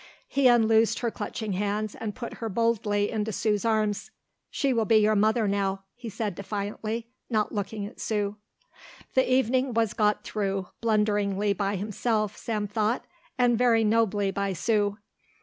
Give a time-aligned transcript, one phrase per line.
[0.27, 4.09] He unloosed her clutching hands and put her boldly into Sue's arms.
[4.49, 8.37] "She will be your mother now," he said defiantly, not looking at Sue.
[9.13, 13.05] The evening was got through, blunderingly by himself, Sam thought,
[13.37, 14.97] and very nobly by Sue.